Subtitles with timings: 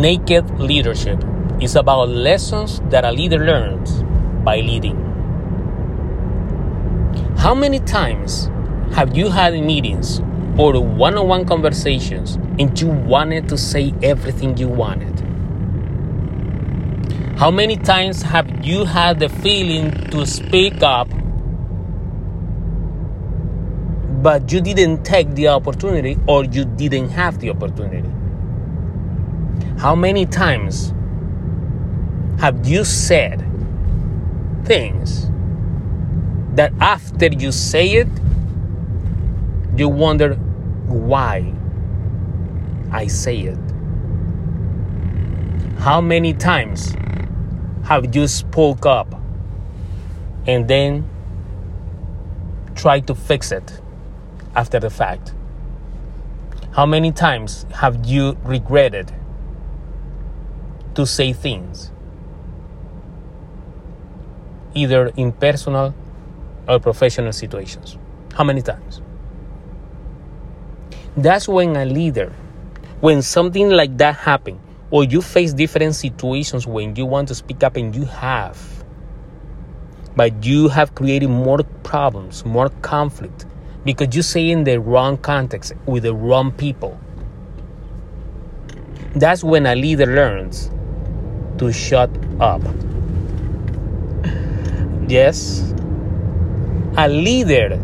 [0.00, 1.22] Naked leadership
[1.60, 4.02] is about lessons that a leader learns
[4.42, 4.96] by leading.
[7.36, 8.50] How many times
[8.94, 10.20] have you had meetings
[10.56, 15.20] or one on one conversations and you wanted to say everything you wanted?
[17.38, 21.10] How many times have you had the feeling to speak up,
[24.22, 28.08] but you didn't take the opportunity or you didn't have the opportunity?
[29.78, 30.92] How many times
[32.40, 33.40] have you said
[34.64, 35.30] things
[36.54, 38.08] that after you say it,
[39.76, 40.34] you wonder
[40.86, 41.54] why
[42.90, 43.58] I say it?
[45.78, 46.94] How many times
[47.84, 49.14] have you spoke up
[50.46, 51.08] and then
[52.74, 53.80] tried to fix it
[54.54, 55.32] after the fact?
[56.72, 59.12] How many times have you regretted
[60.94, 61.90] to say things,
[64.74, 65.94] either in personal
[66.68, 67.96] or professional situations?
[68.34, 69.02] How many times?
[71.16, 72.32] That's when a leader,
[73.00, 77.62] when something like that happens, or you face different situations when you want to speak
[77.62, 78.84] up and you have,
[80.16, 83.46] but you have created more problems, more conflict,
[83.84, 86.98] because you say in the wrong context with the wrong people.
[89.14, 90.70] That's when a leader learns
[91.60, 92.62] to shut up.
[95.08, 95.72] Yes,
[96.96, 97.80] a leader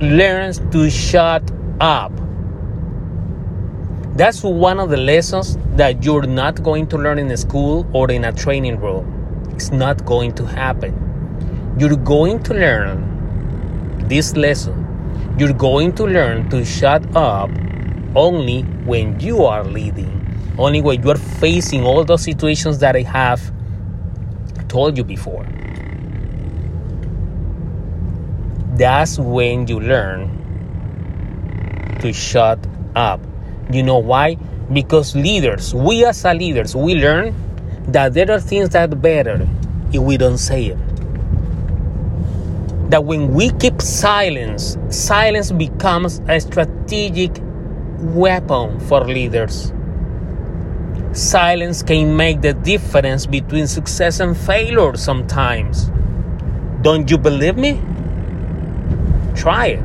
[0.00, 1.42] learns to shut
[1.80, 2.12] up.
[4.16, 8.10] That's one of the lessons that you're not going to learn in a school or
[8.10, 9.48] in a training room.
[9.50, 10.94] It's not going to happen.
[11.78, 15.34] You're going to learn this lesson.
[15.38, 17.50] You're going to learn to shut up
[18.14, 20.23] only when you are leading,
[20.58, 23.52] only when you are facing all those situations that I have
[24.68, 25.46] told you before.
[28.76, 30.30] That's when you learn
[32.00, 32.58] to shut
[32.94, 33.20] up.
[33.70, 34.36] You know why?
[34.72, 37.34] Because leaders, we as a leaders, we learn
[37.88, 39.48] that there are things that are better
[39.92, 40.78] if we don't say it.
[42.90, 47.40] That when we keep silence, silence becomes a strategic
[47.98, 49.73] weapon for leaders.
[51.14, 55.92] Silence can make the difference between success and failure sometimes.
[56.82, 57.80] Don't you believe me?
[59.36, 59.82] Try it.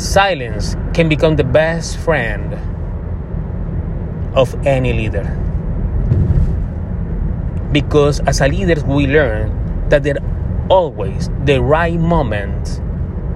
[0.00, 2.54] Silence can become the best friend
[4.34, 5.24] of any leader.
[7.72, 9.52] Because as a leader, we learn
[9.90, 12.80] that there are always the right moment,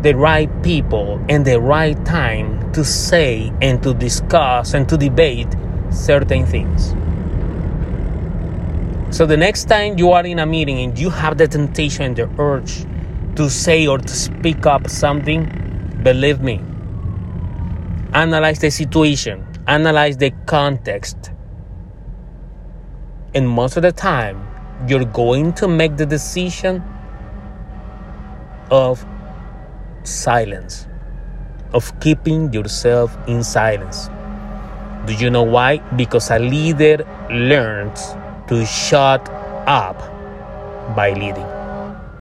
[0.03, 5.48] the right people, and the right time to say and to discuss and to debate
[5.91, 6.94] certain things.
[9.16, 12.16] So the next time you are in a meeting and you have the temptation and
[12.16, 12.86] the urge
[13.36, 15.47] to say or to speak up something,
[16.03, 16.60] believe me,
[18.12, 21.32] analyze the situation, analyze the context.
[23.34, 24.47] And most of the time,
[24.88, 26.82] you're going to make the decision
[28.70, 29.04] of
[30.04, 30.86] silence,
[31.72, 34.08] of keeping yourself in silence.
[35.06, 35.78] Do you know why?
[35.97, 38.14] Because a leader learns
[38.48, 39.28] to shut
[39.66, 39.98] up
[40.94, 41.59] by leading.